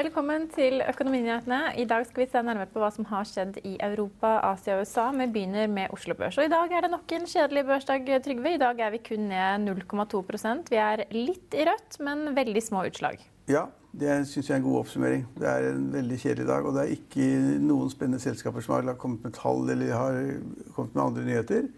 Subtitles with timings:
[0.00, 1.74] Velkommen til Økonominyhetene.
[1.76, 4.86] I dag skal vi se nærmere på hva som har skjedd i Europa, Asia og
[4.86, 5.02] USA.
[5.12, 6.38] Vi begynner med Oslo Børs.
[6.40, 8.54] Og I dag er det nok en kjedelig børsdag, Trygve.
[8.54, 12.86] I dag er vi kun ned 0,2% Vi er litt i rødt, men veldig små
[12.88, 13.20] utslag.
[13.50, 15.26] Ja, det syns jeg er en god oppsummering.
[15.36, 16.64] Det er en veldig kjedelig dag.
[16.70, 17.28] Og det er ikke
[17.66, 20.20] noen spennende selskaper som har kommet med tall eller har
[20.78, 21.68] kommet med andre nyheter.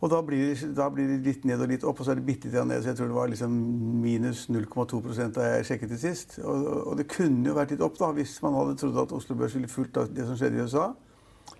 [0.00, 2.24] Og da blir, da blir, det litt ned og litt opp, og så er det
[2.24, 2.80] bitte litt ned.
[2.80, 3.56] Så jeg tror det var liksom
[4.00, 5.00] minus 0,2
[5.36, 6.38] da jeg sjekket det sist.
[6.40, 9.36] Og, og, det kunne jo vært litt opp da, hvis man hadde trodd at Oslo
[9.36, 10.88] Børs ville fulgt det som skjedde i USA.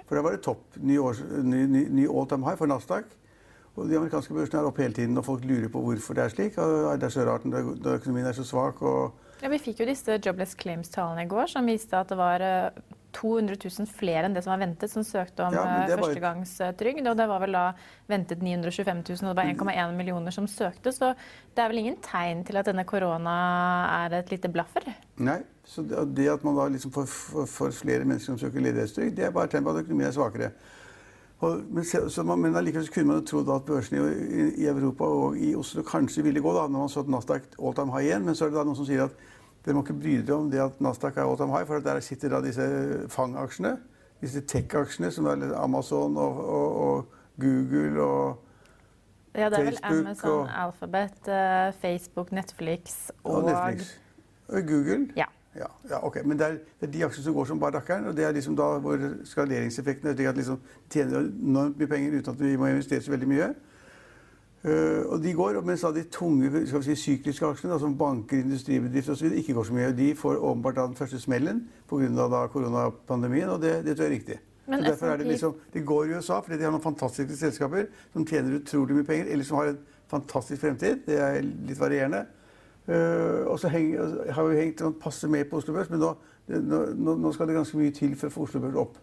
[0.06, 0.64] For da var det topp.
[0.80, 3.12] Ny, års, ny, ny, ny all time high for Nasdaq.
[3.76, 6.32] Og de amerikanske børsene er oppe hele tiden, og folk lurer på hvorfor det er
[6.32, 6.56] slik.
[6.58, 8.80] Og det er så rart når økonomien er så svak.
[8.80, 9.12] og
[9.44, 12.44] ja, Vi fikk jo disse Jobless Claims-tallene i går, som viste at det var
[13.16, 17.06] 200 eh, 000 flere enn det som var ventet, som søkte om ja, eh, førstegangstrygd.
[17.10, 17.64] Og det var vel da
[18.10, 20.92] ventet 925 000, og det var 1,1 millioner som søkte.
[20.94, 21.12] Så
[21.54, 23.36] det er vel ingen tegn til at denne korona
[24.06, 24.86] er et lite blaffer?
[25.20, 25.40] Nei.
[25.70, 27.06] Så det at man da liksom får,
[27.46, 30.48] får, flere mennesker som søker ledighetstrygd, det er bare tegn på at økonomien er svakere.
[31.40, 35.38] Og, men, så, men allikevel kunne man jo trodd at børsene i, i, Europa og
[35.40, 38.26] i Oslo kanskje ville gå, da, når man så at Nasdaq all time high igjen.
[38.26, 39.22] Men så er det da noen som sier at
[39.64, 42.00] dere må ikke bry dere om det at Nasdaq er all time high, for der
[42.00, 42.66] sitter da disse
[43.12, 43.78] FANG-aksjene.
[44.20, 47.04] disse tech-aksjene, som er Amazon og, og, og
[47.40, 48.46] Google og
[49.34, 53.92] ja, det er vel Amazon, og, Alphabet, uh, Facebook, Netflix og, og Netflix.
[54.48, 55.08] Og Google.
[55.16, 55.24] Ja.
[55.54, 56.16] Ja, ja, ok.
[56.24, 58.06] Men det er, det er, de aksjene som går som bare rakkeren.
[58.06, 62.18] Og det er liksom da hvor skaleringseffekten er slik at liksom tjener enormt mye penger
[62.18, 63.48] uten at vi må investere så veldig mye.
[64.60, 69.32] Uh, og de går, Mens de tunge si, sykliske aksjene, da, som banker, industribedrifter osv.,
[69.40, 69.92] ikke går så mye.
[69.96, 72.46] De får åpenbart den første smellen pga.
[72.52, 74.38] koronapandemien, og det, det tror jeg er riktig.
[74.70, 77.88] Men derfor er det liksom, De går i USA fordi de har noen fantastiske selskaper
[78.12, 79.80] som tjener utrolig mye penger, eller som har en
[80.10, 81.06] fantastisk fremtid.
[81.06, 82.26] Det er litt varierende.
[82.88, 86.14] Uh, og så henger, har vi hengt passe med på Oslo Børs, men nå,
[86.48, 88.98] nå, nå, skal det ganske mye til for å få Oslo Børs opp.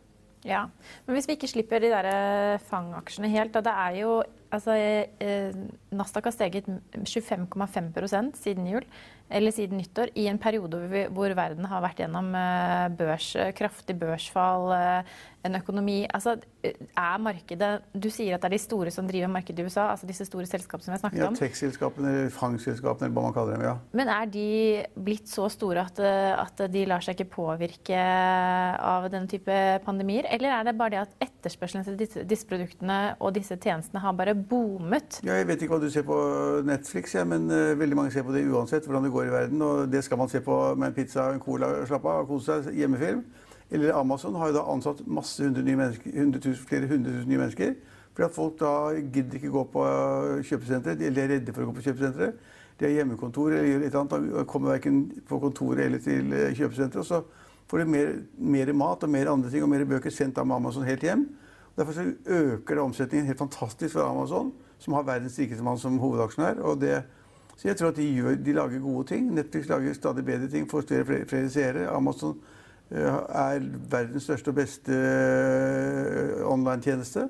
[0.46, 0.68] Ja,
[1.06, 4.12] Men hvis vi ikke slipper de der eh, fangaksjene helt, da det er jo
[4.52, 4.76] altså,
[5.20, 5.56] eh,
[5.92, 8.88] Nasdaq har steget 25,5% siden jul
[9.28, 14.70] eller siden nyttår, i en periode hvor verden har vært gjennom eh, børs, kraftig børsfall,
[14.78, 19.30] eh, en økonomi altså, Er markedet Du sier at det er de store som driver
[19.32, 21.38] markedet i USA, altså disse store selskapene som vi har snakket ja, om?
[21.40, 23.66] Tech-selskapene eller fangselskapene, eller hva man kaller dem.
[23.68, 23.76] ja.
[24.00, 24.48] Men er de
[25.08, 30.28] blitt så store at, at de lar seg ikke påvirke av denne type pandemier?
[30.36, 34.18] Eller er det bare det at etterspørselen til disse, disse produktene og disse tjenestene har
[34.18, 35.20] bare boomet?
[35.26, 36.18] Ja, jeg vet ikke hva du ser på
[36.68, 39.62] Netflix, ja, men uh, veldig mange ser på det uansett hvordan det går i verden.
[39.66, 42.78] Og det skal man se på med en pizza en cola slappe av kose seg.
[42.78, 43.24] Hjemmefilm.
[43.72, 47.32] Eller Amazon har jo da ansatt masse hundre nye mennesker, 100 000, flere hundre tusen
[47.32, 47.74] nye mennesker.
[48.14, 49.88] Fordi at folk da gidder ikke gå på
[50.48, 52.40] kjøpesenteret, eller er redde for å gå på kjøpesenteret.
[52.78, 56.54] De har hjemmekontor eller gjør et eller annet, kommer verken på kontoret eller til eh,
[56.58, 57.06] kjøpesenteret.
[57.06, 57.22] Så
[57.70, 60.86] får de mer, mer, mat og mer andre ting og mer bøker sendt av Amazon
[60.88, 61.28] helt hjem.
[61.78, 64.52] Derfor så øker det omsetningen helt fantastisk for Amazon,
[64.82, 66.62] som har verdens rikeste mann som hovedaksjonær.
[66.66, 67.04] og det
[67.58, 69.32] så jeg tror at de, gjør, de, lager gode ting.
[69.34, 71.88] Netflix lager stadig bedre ting, får flere, flere, flere seere.
[71.90, 72.36] Amazon
[72.92, 72.98] uh,
[73.34, 77.26] er verdens største og beste uh, online-tjeneste.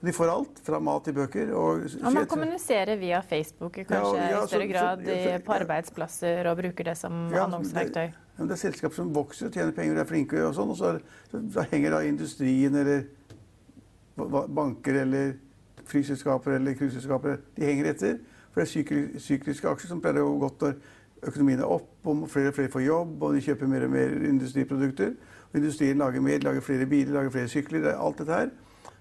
[0.00, 1.52] De får alt, fra mat til bøker.
[1.52, 5.56] Og, og man kommuniserer via Facebook kanskje ja, ja, i større grad så, så, på
[5.58, 8.06] arbeidsplasser og bruker det som ja, annonseverktøy?
[8.08, 10.80] Det, det, er selskap som vokser og tjener penger og er flinke, og sånn, og
[10.80, 10.94] så,
[11.28, 13.04] så, så henger da industrien eller
[14.54, 15.32] banker eller
[15.88, 18.20] flyselskaper eller cruiseselskaper henger etter.
[18.52, 20.78] For det er sykliske aksjer som pleier å gå godt når
[21.28, 24.14] økonomien er opp, og flere og flere får jobb, og de kjøper mer og mer
[24.28, 25.12] industriprodukter.
[25.48, 27.92] Og industrien lager mer, lager flere biler, lager flere sykler.
[27.94, 28.50] alt dette her.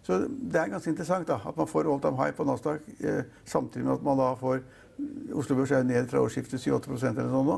[0.04, 3.24] Så det er ganske interessant da, at man får all time high på Nasdaq eh,
[3.46, 4.62] samtidig med at man da får
[5.34, 7.58] Oslo Børs er ned fra årsskiftet 7-8% eller sånn nå.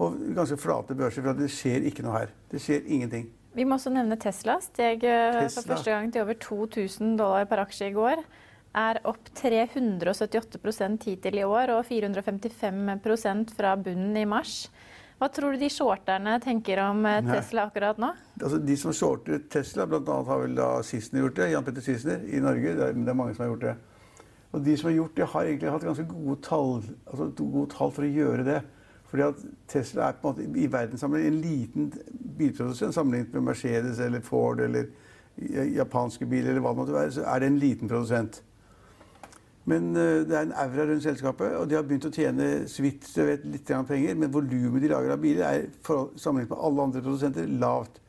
[0.00, 2.32] Og ganske flate børser, for det skjer ikke noe her.
[2.50, 3.28] Det skjer ingenting.
[3.56, 4.58] Vi må også nevne Tesla.
[4.62, 5.50] Steg eh, Tesla.
[5.56, 8.22] for første gang til over 2000 dollar per aksje i går
[8.78, 14.68] er opp 378% hittil i år og 455% fra bunnen i mars.
[15.20, 18.14] Hva tror du de shorterne tenker om eh, Tesla akkurat nå?
[18.38, 20.20] Altså, de som shorter Tesla, bl.a.
[20.30, 21.50] har vel da Sissener gjort det.
[21.52, 22.76] Jan Petter Sissener i Norge.
[22.78, 23.74] Det er, det er, mange som har gjort det.
[24.50, 26.72] Og de som har gjort det, har egentlig hatt ganske gode tall,
[27.04, 28.60] altså, gode tall for å gjøre det.
[29.10, 29.34] Fordi at
[29.68, 31.92] Tesla er på en måte i verdenssammenheng en liten
[32.38, 34.84] bilprodusent sammenlignet med Mercedes eller Ford eller
[35.74, 38.42] japanske biler eller hva det måtte være, så er det en liten produsent.
[39.64, 42.82] Men uh, det er en aura rundt selskapet, og de har begynt å tjene så
[42.82, 44.14] vidt jeg vet, litt penger.
[44.14, 48.00] Men volumet de lager av biler, er sammenlignet med alle andre produsenter lavt.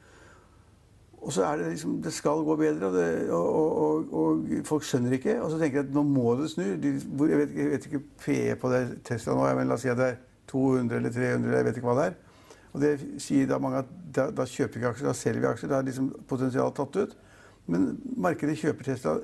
[1.22, 4.84] Og så er det liksom Det skal gå bedre, og, det, og, og, og, folk
[4.84, 5.42] skjønner ikke.
[5.42, 6.64] Og så tenker jeg at nå må det snu.
[6.82, 9.92] De, jeg, vet, jeg, vet, ikke PE på det Tesla nå, men la oss si
[9.92, 10.20] at det er
[10.52, 12.20] 200 eller 300, jeg vet ikke hva det er.
[12.72, 15.50] Og det sier da mange at da, da kjøper vi ikke aksjer, da selger vi
[15.50, 15.72] aksjer.
[15.72, 17.18] Da er liksom potensialet tatt ut.
[17.72, 19.18] Men markedet kjøper Tesla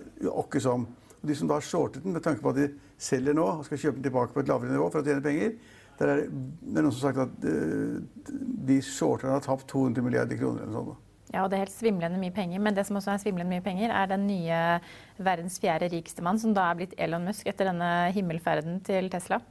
[0.44, 0.86] åkke som.
[1.18, 2.68] Og de som da har shortet den med tanke på at de
[3.02, 5.58] selger nå og skal kjøpe den tilbake på et lavere nivå for å tjene penger,
[5.98, 8.36] der er det noen som har sagt at uh,
[8.70, 11.04] de shorterne har tapt 200 milliarder kroner eller noe sånt.
[11.34, 12.62] Ja, og det er helt svimlende mye penger.
[12.64, 14.60] Men det som også er svimlende mye penger, er den nye
[15.20, 19.42] verdens fjerde rikeste mann, som da er blitt Elon Musk etter denne himmelferden til Tesla.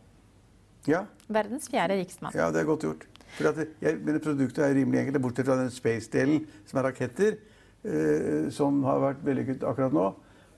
[0.91, 1.05] Ja.
[1.29, 2.35] Verdens fjerde riksmann.
[2.37, 3.07] Ja, det er godt gjort.
[3.37, 7.39] For at jeg, men Produktet er rimelig enkelt, bortsett fra den space-delen, som er raketter,
[7.85, 10.09] eh, som har vært vellykket akkurat nå.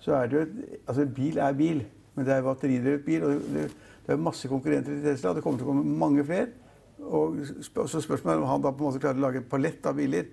[0.05, 1.85] Så er det jo et, altså Bil er bil,
[2.15, 3.25] men det er batteridrevet bil.
[3.25, 3.69] og det,
[4.07, 5.35] det er masse konkurrenter til Tesla.
[5.35, 6.53] Det kommer til å komme mange flere.
[6.99, 7.41] Og
[7.89, 9.97] så spørsmålet er om han da på en måte klarer å lage en palett av
[9.99, 10.27] biler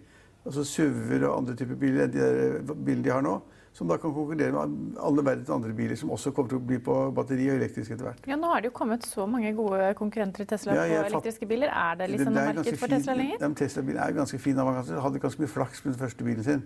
[0.46, 3.36] altså SUV-er og andre typer biler enn de der bilene de har nå.
[3.76, 6.78] Som da kan konkurrere med alle verdens andre biler, som også kommer til å bli
[6.80, 8.22] på batteri og elektrisk etter hvert.
[8.30, 11.50] Ja, Nå har det jo kommet så mange gode konkurrenter til Tesla ja, på elektriske
[11.50, 11.74] biler.
[11.76, 13.42] Er det liksom noe marked for Tesla lenger?
[13.44, 14.62] Ja, Tesla-bilen er ganske fin.
[14.64, 16.64] Han hadde ganske mye flaks med den første bilen sin.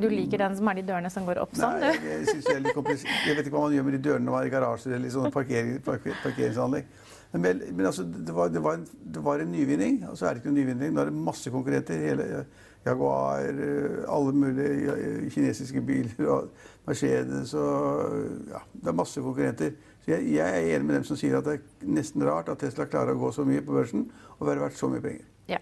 [0.00, 1.86] Du liker den som har de dørene som går opp sånn, du?
[1.86, 4.44] Nei, jeg, jeg, jeg, jeg, vet ikke hva man gjør med de dørene når man
[4.44, 6.92] er i garasjer eller i sånne parkering, parker, parkeringsanlegg.
[7.32, 10.34] Men, men altså, det, var, det, var en, det, var, en, nyvinning, og så er
[10.34, 10.94] det ikke noen nyvinning.
[10.94, 12.02] Nå er det masse konkurrenter.
[12.02, 12.44] hele
[12.84, 16.48] Jaguar, eh, alle mulige eh, kinesiske biler og
[16.88, 18.14] Mercedes og
[18.48, 19.74] ja, Det er masse konkurrenter.
[20.00, 22.62] Så jeg, jeg, er enig med dem som sier at det er nesten rart at
[22.64, 24.06] Tesla klarer å gå så mye på børsen
[24.38, 25.26] og være verdt så mye penger.
[25.52, 25.60] Ja.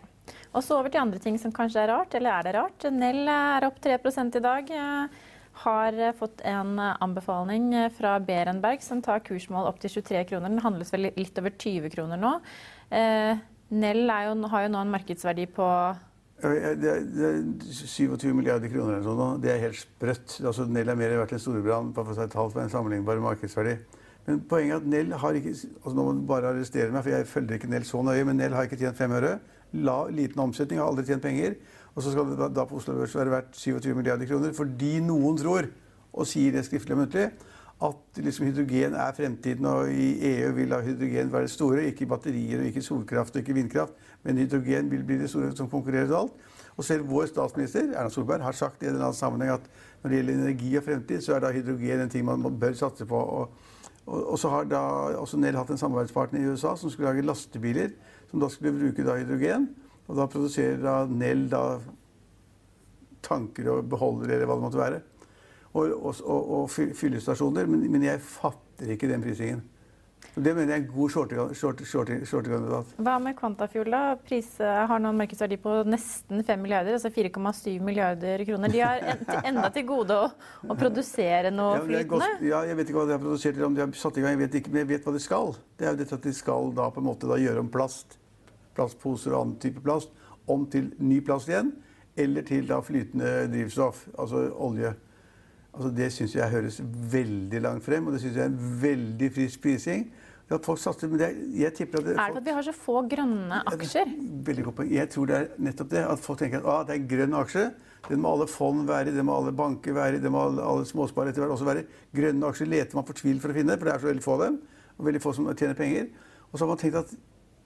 [0.55, 2.87] Og så over til andre ting som kanskje er rart, eller er det rart?
[2.95, 4.71] Nell er opp 3% i dag.
[5.59, 10.53] Har fått en anbefaling fra Berenberg som tar kursmål opp til 23 kroner.
[10.53, 12.35] Den handles vel litt over 20 kroner nå.
[12.95, 15.67] Eh, Nell jo, har jo nå en markedsverdi på
[16.39, 19.41] det er, det er 27 milliarder kroner eller sånn.
[19.43, 20.37] Det er helt sprøtt.
[20.39, 23.19] Altså, Nell er mer verdt enn Storebrand for å ta et tall på en sammenlignbar
[23.25, 23.75] markedsverdi.
[24.29, 27.15] Men poenget er at Nell har ikke altså Nå må du bare arrestere meg, for
[27.17, 29.35] jeg følger ikke Nell så nøye, men Nell har ikke tjent fem øre.
[29.83, 31.59] La, liten omsetning, har aldri tjent penger.
[31.95, 35.39] Og så skal det da på Oslo Børs være verdt 27 milliarder kroner fordi noen
[35.39, 35.71] tror,
[36.13, 37.29] og sier det skriftlig og muntlig,
[37.79, 41.85] at liksom hydrogen er fremtiden, og i EU vil da hydrogen være det store.
[41.87, 43.93] Ikke batterier, og ikke solkraft og ikke vindkraft,
[44.27, 46.33] men hydrogen vil bli det store som konkurrerer til alt.
[46.79, 49.71] Og selv vår statsminister Erna Solberg har sagt i en eller annen sammenheng at
[50.03, 53.07] når det gjelder energi og fremtid, så er da hydrogen en ting man bør satse
[53.07, 53.19] på.
[53.19, 53.51] Og,
[54.07, 54.83] og, og så har da
[55.19, 57.95] også Nell hatt en samarbeidspartner i USA som skulle lage lastebiler
[58.31, 59.69] som da skulle bruke da hydrogen.
[60.09, 61.63] Og da produserer da Nell da
[63.25, 65.01] tanker og beholdere eller hva det måtte være
[65.79, 69.67] og, og, og fyllestasjoner, men, men, jeg fatter ikke den prisingen.
[70.39, 71.11] Det mener jeg er en god
[72.27, 72.91] shortekandidat.
[73.03, 73.89] Hva med Quantafuel?
[73.91, 74.15] da?
[74.23, 78.71] Pris har nå en markedsverdi på nesten 5 milliarder, altså 4,7 milliarder kroner.
[78.71, 80.29] De har en, enda til gode å,
[80.69, 82.31] å produsere noe ja, flytende?
[82.47, 84.37] Ja, jeg vet ikke hva de har produsert, eller om de har satt i gang.
[84.37, 85.55] Jeg vet ikke, men jeg vet hva de skal.
[85.79, 88.19] Det er jo dette at de skal da på en måte da gjøre om plast,
[88.79, 90.15] plastposer og annen type plast,
[90.49, 91.75] om til ny plast igjen.
[92.19, 94.95] Eller til da flytende drivstoff, altså olje.
[95.75, 96.81] Altså det syns jeg høres
[97.13, 100.09] veldig langt frem, og det syns jeg er en veldig frisk prising.
[100.49, 101.29] Ja, folk satser, men det,
[101.61, 104.09] jeg tipper at det, Er det at vi har så få grønne aksjer?
[104.47, 104.95] Veldig godt poeng.
[104.97, 106.05] Jeg tror det er nettopp det.
[106.09, 107.65] At folk tenker at ah, det er en grønn aksje.
[108.09, 110.65] Den må alle fond være i, den må alle banker være i, den må alle,
[110.65, 111.83] alle småsparere etter hvert også være
[112.17, 114.45] Grønne aksjer leter man fortvilt for å finne, for det er så veldig få av
[114.47, 114.59] dem.
[114.97, 116.09] Og veldig få som tjener penger.
[116.49, 117.13] Og så har man tenkt at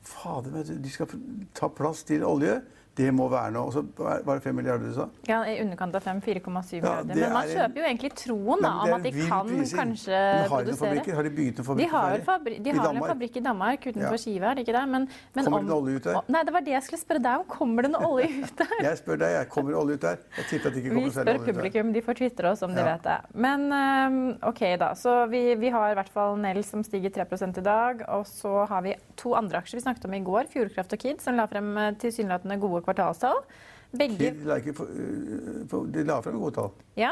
[0.02, 1.11] fader, de skal
[1.54, 2.61] ta plass til olje.
[2.99, 3.71] Det må være noe.
[3.71, 5.07] Og så var det 5 milliarder du sa?
[5.29, 6.21] Ja, i underkant av 5.
[6.23, 7.17] 4,7 milliarder.
[7.17, 9.79] Ja, men man kjøper jo egentlig troen da, om at de kan prising.
[9.81, 11.17] kanskje men har produsere.
[11.17, 11.83] Har de bygd en fabrikk?
[11.83, 14.21] De har, fabri de har en fabrikk i Danmark utenfor ja.
[14.21, 14.83] Skive, er ikke det?
[14.93, 16.19] Men, men kommer det noe olje ut der?
[16.37, 17.47] Nei, det var det jeg skulle spørre deg om.
[17.57, 18.77] Kommer det noe olje ut der?
[18.89, 19.49] jeg spør deg, jeg.
[19.57, 20.21] Kommer olje ut der?
[20.37, 22.87] Jeg tipper at det ikke kommer Vi spør publikum, de får tvitre oss om de
[22.91, 23.19] vet det.
[23.47, 24.21] Men um,
[24.53, 24.93] OK, da.
[24.99, 28.05] Så vi, vi har i hvert fall Nell som stiger 3 i dag.
[28.19, 31.23] Og så har vi to andre aksjer vi snakket om i går, Fjordkraft og Kid,
[31.25, 33.45] som la frem eh, tilsynelatende gode kvartalstall.
[33.93, 36.71] Begge De la, ikke, øh, de la frem gode tall.
[36.97, 37.11] Ja.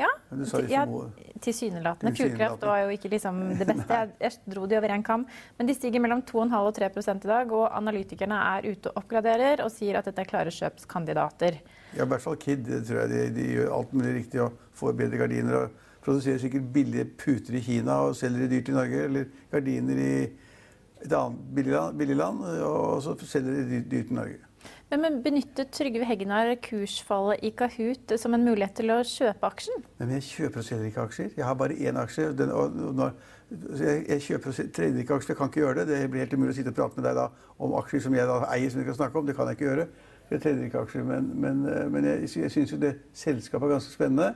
[0.00, 0.08] ja.
[0.70, 0.84] ja
[1.44, 2.14] Tilsynelatende.
[2.16, 3.98] Fjordkraft var jo ikke liksom det beste.
[3.98, 5.26] Jeg, jeg dro de over én kam.
[5.58, 9.64] Men de stiger mellom 2,5 og 3 i dag, og analytikerne er ute og oppgraderer
[9.64, 11.60] og sier at dette er klare kjøpskandidater.
[11.94, 12.64] Ja, i hvert fall Kid.
[12.64, 15.58] Det tror jeg de, de, gjør alt mulig riktig og får bedre gardiner.
[15.60, 19.04] og Produserer sikkert billige puter i Kina og selger de dyrt i Norge.
[19.10, 20.16] Eller gardiner i
[21.04, 24.40] et annet billig land, billig land og så selger de dyrt i Norge.
[24.92, 29.84] Men benyttet Trygve Hegnar kursfallet i Kahoot som en mulighet til å kjøpe aksjen?
[29.98, 31.30] Men jeg kjøper og selger ikke aksjer.
[31.38, 32.28] Jeg har bare én aksje.
[32.38, 33.14] Den, og når,
[33.80, 35.34] jeg, jeg, kjøper og trener ikke aksjer.
[35.34, 35.86] Jeg kan ikke gjøre det.
[35.90, 37.28] Det blir helt umulig å sitte og prate med deg da,
[37.58, 39.28] om aksjer som jeg da eier, som vi kan snakke om.
[39.28, 39.88] Det kan jeg ikke gjøre.
[40.30, 41.06] Jeg trener ikke aksjer.
[41.10, 44.32] Men, men, men jeg, jeg syns jo det selskapet er ganske spennende.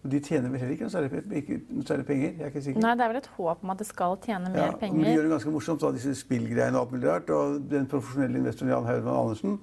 [0.00, 0.92] Og de tjener vel heller ikke noe
[1.84, 2.30] særlig, penger?
[2.30, 2.80] jeg er ikke sikker.
[2.80, 4.96] Nei, Det er vel et håp om at det skal tjene mer ja, penger.
[4.96, 7.32] Men de gjør det ganske morsomt, da, disse spillgreiene og alt mulig rart.
[7.36, 9.58] Og den profesjonelle investoren Jan Haugmann Andersen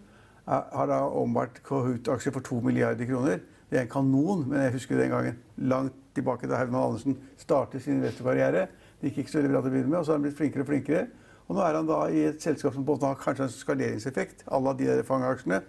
[0.48, 3.42] har da omvært Kahoot-aksjer for 2 milliarder kroner.
[3.68, 7.82] Det er en kanon, men jeg husker den gangen langt tilbake da Herman Andersen startet
[7.84, 8.68] sin investorkarriere.
[9.02, 10.38] Det gikk ikke så veldig bra til å begynne med, og så har han blitt
[10.38, 11.08] flinkere og flinkere.
[11.48, 14.62] Og nå er han da i et selskap som både har kanskje en skaleringseffekt à
[14.62, 15.62] la de der fangeaksjene.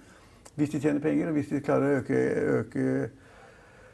[0.58, 2.22] Hvis de tjener penger, og hvis de klarer å øke,
[2.58, 2.87] øke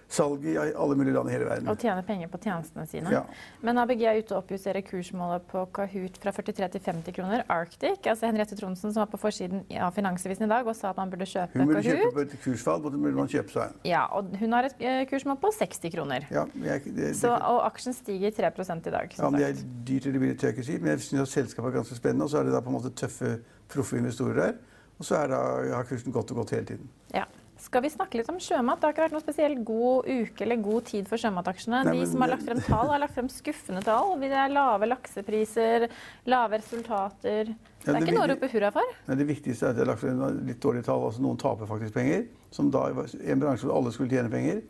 [0.09, 1.69] salg i alle mulige land i hele verden.
[1.71, 3.13] Og tjene penger på tjenestene sine.
[3.13, 3.23] Ja.
[3.65, 7.45] Men ABG er ute og oppjusterer kursmålet på Kahoot fra 43 til 50 kroner.
[7.53, 11.01] Arctic, altså Henriette Tronsen som var på forsiden av Finansavisen i dag og sa at
[11.01, 11.65] man burde kjøpe Kahoot.
[11.65, 12.03] Hun burde Kahoot.
[12.03, 13.81] kjøpe på et kursfall, burde man kjøpe seg en.
[13.89, 16.29] Ja, og hun har et eh, kursmål på 60 kroner.
[16.35, 19.17] Ja, jeg, det, det, Så, og aksjen stiger 3 i dag.
[19.19, 21.73] ja, men det er dyrt eller billig, tør jeg ikke si, men jeg syns selskapet
[21.73, 22.29] er ganske spennende.
[22.29, 23.39] Og så er det da på en måte tøffe,
[23.73, 24.55] proffe investorer der.
[24.99, 25.41] Og så er da,
[25.75, 26.91] har kursen gått og gått hele tiden.
[27.15, 27.25] Ja.
[27.65, 28.79] Skal vi snakke litt om sjømat?
[28.81, 31.81] Det har ikke vært noen spesielt god uke eller god tid for sjømataksjene.
[31.89, 34.13] Nei, De som har lagt frem tall, har lagt frem skuffende tall.
[34.21, 35.87] Det er lave laksepriser,
[36.29, 37.55] lave resultater.
[37.55, 38.93] Det Ja, er det ikke noe å rope hurra for.
[39.09, 41.07] Nei, det viktigste er at de har lagt frem litt dårlige tall.
[41.09, 42.27] altså Noen taper faktisk penger.
[42.55, 44.63] Som da i en bransje hvor alle skulle tjene penger.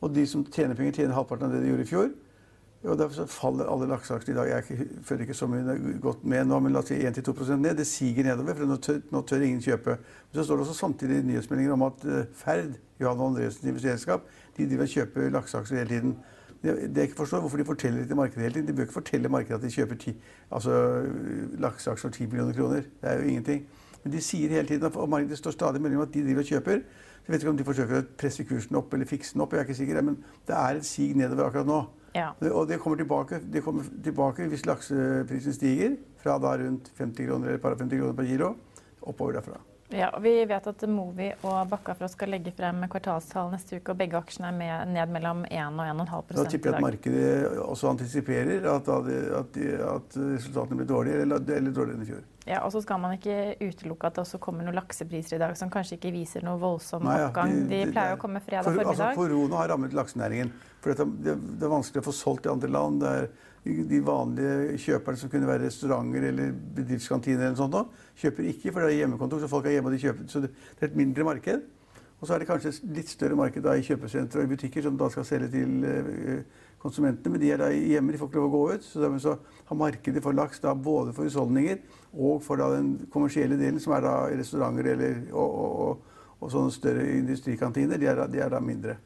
[0.00, 2.10] Og de som tjener penger, tjener halvparten av det de gjorde i fjor.
[2.84, 4.48] Og Derfor faller alle lakseaksjer i dag.
[4.48, 7.76] Jeg føler ikke- så mye godt med nå, men la oss si 1-2% ned.
[7.76, 9.86] Det siger nedover, for nå tør, nå tør ingen kjøpe.
[9.96, 14.20] Men så står det også samtidig nyhetsmeldinger om at eh, Ferd, Johan Andresens investeringsselskap,
[14.56, 16.16] de driver og kjøper lakseaksjer hele tiden.
[16.62, 18.68] Det, det jeg ikke forstår hvorfor de forteller det til markedet hele tiden.
[18.68, 20.16] De bør ikke fortelle markedet at de kjøper ti,
[20.52, 21.04] altså,
[21.58, 22.80] lakseaksjer for 10 millioner kroner.
[22.80, 23.66] Det er jo ingenting.
[24.04, 26.46] Men de sier hele tiden, og markedet står stadig melding om at de driver og
[26.46, 26.80] kjøper.
[27.20, 29.52] Så jeg vet ikke om de forsøker å presse kursen opp eller fikse den opp,
[29.52, 30.16] jeg er ikke sikker, men
[30.48, 31.80] det er et sig nedover akkurat nå.
[32.14, 32.32] Ja.
[32.50, 37.52] Og det kommer tilbake, det kommer tilbake hvis lakseprisen stiger fra da rundt 50 kroner
[37.52, 38.54] eller par 50 kroner per kilo,
[39.00, 39.60] oppover derfra.
[39.92, 44.18] Ja, Vi vet at Movi og Bakkafrost skal legge frem kvartalstall neste uke, og begge
[44.20, 47.88] aksjene er med, ned mellom 1 og 1,5 Da i tipper jeg at markedet også
[47.90, 49.00] antisiperer at, da
[49.40, 49.58] at,
[49.96, 52.22] at resultatene blir dårligere eller, eller dårligere enn i fjor.
[52.46, 55.58] Ja, og så skal man ikke utelukke at det også kommer noen laksepriser i dag
[55.58, 57.52] som kanskje ikke viser noe voldsom Nei, ja, oppgang.
[57.68, 59.18] de- pleier å komme fredag For, altså, formiddag.
[59.18, 60.50] korona har rammet laksenæringen.
[60.80, 63.02] For det, det er vanskelig å få solgt i andre land.
[63.02, 63.28] Det er
[63.64, 68.94] de vanlige kjøperne som kunne være restauranter eller bedriftskantiner, eller sånt, kjøper ikke, for det
[68.94, 69.42] er hjemmekontor.
[69.42, 70.28] Så folk er hjemme og de kjøper.
[70.32, 70.50] Så det,
[70.80, 71.68] er et mindre marked.
[72.20, 74.84] Og så er det kanskje et litt større marked da, i kjøpesentre og i butikker
[74.84, 76.42] som da skal selge til eh,
[76.80, 77.32] konsumentene.
[77.32, 78.84] Men de er da hjemme, de får ikke lov å gå ut.
[78.84, 79.36] Så dermed så
[79.70, 81.80] har markedet for laks da både for husholdninger
[82.12, 86.52] og for da den kommersielle delen, som er da restauranter eller, og, og, og, og
[86.52, 88.98] sånne større industrikantiner, de er, de er da mindre.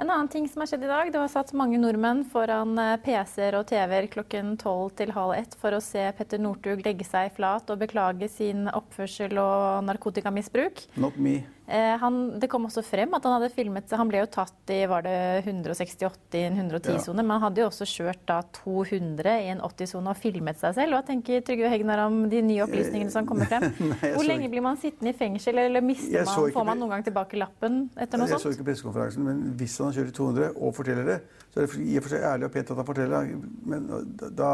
[0.00, 2.94] En annen ting som har skjedd i dag, det var satt mange nordmenn foran eh,
[3.04, 7.34] PC-er og TV-er klokken tolv til halv ett for å se Petter Northug legge seg
[7.36, 10.86] flat og beklage sin oppførsel og narkotikamisbruk.
[11.04, 11.42] Not me.
[11.70, 13.92] Eh, han, det kom også frem at han hadde filmet.
[13.94, 15.12] Han ble jo tatt i var det
[15.44, 20.10] 168 i en 110-sone, men han hadde jo også kjørt da 200 i en 80-sone
[20.10, 20.96] og filmet seg selv.
[20.96, 23.68] Hva tenker Trygve Hegnar om de nye opplysningene som kommer frem?
[23.92, 26.96] Nei, Hvor lenge ikke- blir man sittende i fengsel, eller mister man, får man noen
[26.96, 30.16] gang tilbake lappen etter noe Jeg så ikke pressekonferansen, men hvis han har kjørt i
[30.18, 31.20] 200 og forteller det,
[31.54, 33.54] så er det i og for seg ærlig og pent at han forteller det.
[33.70, 33.86] Men
[34.18, 34.50] da, da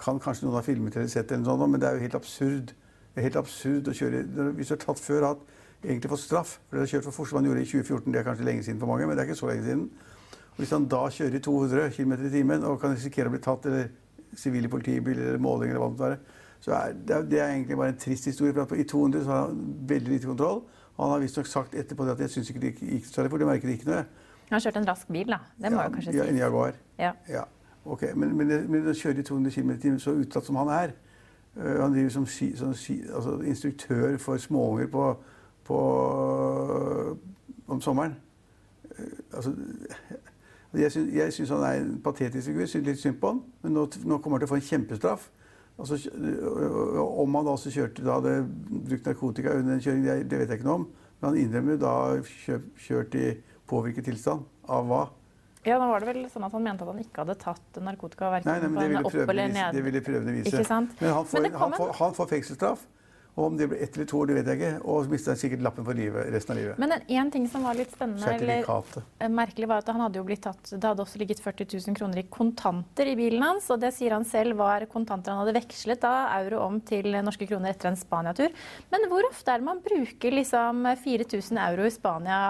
[0.00, 2.16] kan kanskje noen ha filmet eller sett det, eller sånt, men det er jo helt
[2.18, 2.72] absurd.
[3.12, 4.18] Det er helt absurd å kjøre
[4.58, 5.44] Hvis du er tatt før hatt
[5.86, 8.20] egentlig fått straff for det har kjørt for fort som han gjorde i 2014, det
[8.20, 9.84] er kanskje lenge siden for mange, men det er ikke så lenge siden.
[10.56, 13.42] Og hvis han da kjører i 200 km i timen og kan risikere å bli
[13.44, 13.88] tatt eller
[14.36, 17.76] sivile politibiler eller måling eller hva det måtte være, så er det, det er egentlig
[17.76, 18.54] bare en trist historie.
[18.66, 20.62] For I 200 så har han veldig lite kontroll.
[20.96, 23.30] Og han har visstnok sagt etterpå det at jeg syns ikke det gikk så særlig
[23.30, 23.44] fort.
[23.44, 24.06] Jeg merket ikke noe.
[24.48, 25.38] Han har kjørt en rask bil, da.
[25.58, 26.38] Det må ja, jo kanskje ja, En.
[26.40, 26.78] Jaguar.
[26.98, 27.12] Ja.
[27.28, 27.42] Ja,
[27.84, 28.02] ok.
[28.14, 30.94] Men, men, men å kjøre i 200 km i timen så utsatt som han er
[31.58, 32.76] uh, Han driver som ski, sånn,
[33.12, 35.08] altså, instruktør for småunger på,
[35.66, 37.18] på,
[37.66, 38.16] om sommeren.
[38.98, 39.54] Øh, altså,
[41.18, 42.66] jeg syns, han er en patetisk figur.
[42.66, 43.42] Syns litt synd på han.
[43.62, 45.28] Men nå, nå kommer han til å få en kjempestraff.
[45.76, 48.38] Altså, øh, om han også kjørte da hadde
[48.88, 50.88] brukt narkotika under en kjøring, det, det vet jeg ikke noe om.
[51.20, 51.92] Men han innrømmer da
[52.24, 53.28] kjørt, kjørt i
[53.68, 54.44] påvirket tilstand.
[54.72, 55.04] Av hva?
[55.66, 58.28] Ja, da var det vel sånn at han mente at han ikke hadde tatt narkotika
[58.30, 59.58] verken Nei, nei, men det ville opp eller prøvene vise.
[59.58, 59.74] ned.
[59.74, 60.66] Det ville prøvene vise.
[61.00, 62.84] Men han får, Men han, får, han får fengselsstraff.
[63.36, 64.78] Og om det blir ett eller to år, det vet jeg ikke.
[64.88, 66.78] Og så mister han sikkert lappen for livet resten av livet.
[66.80, 70.16] Men en, en ting som var litt spennende, eller eh, merkelig, var at han hadde
[70.16, 73.68] jo blitt tatt Det hadde også ligget 40 000 kroner i kontanter i bilen hans,
[73.74, 77.50] og det sier han selv var kontanter han hadde vekslet da euro om til norske
[77.50, 78.56] kroner etter en Spania-tur.
[78.94, 82.40] Men hvor ofte er det man bruker liksom 4000 euro i Spania?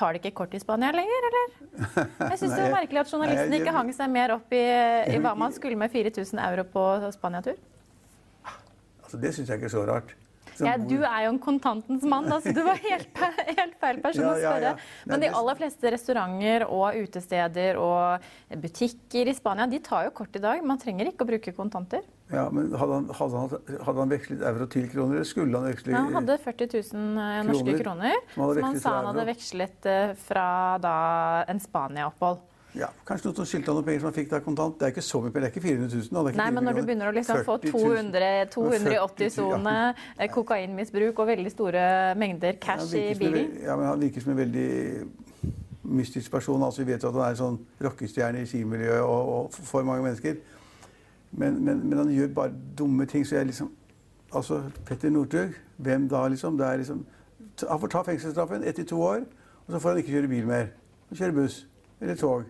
[0.00, 1.56] Tar det ikke kort i Spania lenger, eller?
[1.76, 4.66] Jeg syns det var merkelig at journalisten ikke hang seg mer opp i,
[5.12, 7.60] i hva man skulle med 4000 euro på Spania-tur.
[9.16, 10.14] Altså, det syns jeg ikke er så rart.
[10.56, 13.18] Så Ja, du er jo en kontantens mann, da, så du var helt,
[13.58, 14.70] helt feil person Ja, å spørre.
[14.70, 15.04] ja.
[15.04, 18.24] Men de aller fleste restauranter og utesteder og
[18.62, 20.62] butikker i Spania de tar jo kort i dag.
[20.64, 22.06] Man trenger ikke å bruke kontanter.
[22.32, 25.68] Ja, men hadde han, hadde, han, hadde han vekslet euro til kroner, eller skulle han
[25.68, 29.90] veksle han hadde 40 000 eh, norske Kroner, kroner, som han sa han hadde vekslet
[29.92, 30.48] eh, fra
[30.82, 30.96] da
[31.52, 32.40] en Spania-opphold.
[32.76, 34.74] Ja, Kanskje noen som skyldte han noen penger som han fikk da kontant.
[34.76, 36.08] Det er ikke så mye penger, det er ikke 400 000.
[36.10, 39.76] da, det ikke Nei, 4 men når du begynner å liksom få 200, 280-sone,
[40.18, 40.26] ja.
[40.34, 41.86] kokainmisbruk og veldig store
[42.20, 43.54] mengder cash ja, i bilen.
[43.64, 44.68] Ja, men Han virker som en veldig
[45.86, 46.62] mystisk person.
[46.62, 49.86] altså Vi vet jo at han er en sånn rockestjerne i skimiljøet og, og for
[49.86, 50.36] mange mennesker.
[51.32, 53.26] Men, men, men han gjør bare dumme ting.
[53.26, 53.72] Så jeg liksom
[54.34, 56.58] Altså, Petter Northug, hvem da, liksom?
[56.58, 57.06] Det er liksom
[57.68, 59.22] Han får ta fengselsstraffen ett til to år,
[59.66, 60.66] og så får han ikke kjøre bil mer.
[61.08, 61.66] Han kjører buss
[62.00, 62.44] eller tog.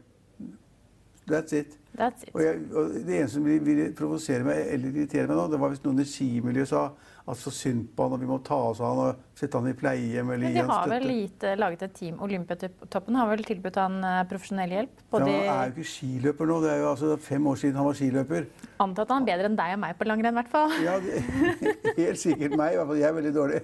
[1.26, 1.76] That's it.
[1.96, 2.30] That's it.
[2.34, 5.72] Og, jeg, og Det eneste som ville, provosere meg eller irritere meg nå, det var
[5.72, 6.88] hvis noen i skimiljøet sa
[7.26, 9.66] at så synd på han, og vi må ta oss av han og sette han
[9.66, 10.68] i pleiehjem eller gi han støtte.
[10.68, 12.20] Men de har vel lite, laget et team.
[12.22, 15.00] Olympiatoppen har vel tilbudt han eh, profesjonell hjelp?
[15.02, 16.60] Ja, han er jo ikke skiløper nå.
[16.62, 18.46] Det er jo altså fem år siden han var skiløper.
[18.86, 20.76] antatt han er bedre enn deg og meg på langrenn, i hvert fall.
[20.84, 21.24] Ja, det,
[22.04, 22.76] Helt sikkert meg.
[22.76, 23.62] i hvert fall Jeg er veldig dårlig.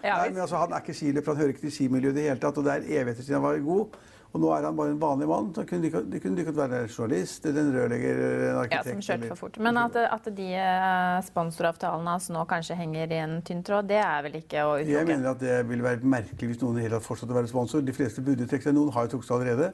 [0.00, 2.28] Ja, Nei, men altså, Han er ikke skiløper, han hører ikke til skimiljøet i det
[2.30, 2.62] hele tatt.
[2.62, 4.00] Og det er evigheter siden han var god.
[4.30, 5.48] Og nå er han bare en vanlig mann.
[5.56, 8.74] Så kunne de, de kunne like godt være en journalist eller en rørlegger eller en
[8.76, 9.58] Ja, som kjørte for fort.
[9.58, 13.98] Men at, at de eh, sponsoravtalene hans nå kanskje henger i en tynn tråd, det
[13.98, 16.86] er vel ikke å Jeg mener at det ville være merkelig hvis noen i det
[16.86, 17.82] hele tatt fortsatte å være sponsor.
[17.82, 18.76] De fleste burde trekke seg.
[18.78, 19.72] Noen har jo trukket seg allerede.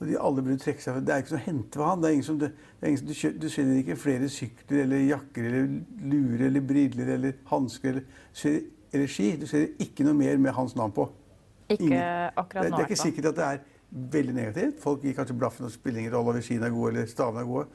[0.00, 1.00] Og de alle burde trekke seg.
[1.04, 2.00] Det er ikke noe å hente ved han.
[2.04, 4.84] Det er ingen som, det, det ingen som, du, kjø- du selger ikke flere sykler
[4.86, 5.66] eller jakker eller
[6.14, 8.62] lurer eller briller eller hansker eller,
[8.94, 9.32] eller ski.
[9.42, 11.10] Du selger ikke noe mer med hans navn på.
[11.70, 12.32] Ikke Ingen.
[12.38, 14.82] akkurat nå, det er ikke sikkert at det er veldig negativt.
[14.82, 17.48] Folk gir kanskje blaffen og spiller ingen rolle om skiene er gode eller stavene er
[17.48, 17.66] gode.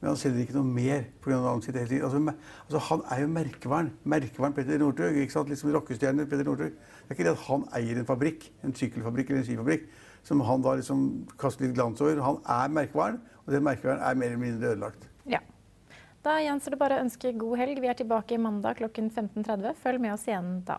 [0.00, 1.38] Men han selger ikke noe mer pga.
[1.40, 1.76] navnet.
[2.04, 2.18] Altså,
[2.66, 3.92] altså, han er jo merkevaren.
[4.04, 5.30] Merkevaren Petter Northug.
[5.30, 5.48] sant?
[5.48, 6.74] Liksom rockestjerne Petter Northug.
[6.74, 9.86] Det er ikke det at han eier en fabrikk, en sykkelfabrikk eller en skifabrikk,
[10.22, 12.20] som han da liksom kaster litt glans over.
[12.20, 15.08] Han er merkevaren, og den merkevaren er mer eller mindre ødelagt.
[15.24, 15.40] Ja.
[16.24, 17.80] Da gjenstår det bare å ønske god helg.
[17.80, 19.72] Vi er tilbake mandag klokken 15.30.
[19.80, 20.78] Følg med oss igjen da.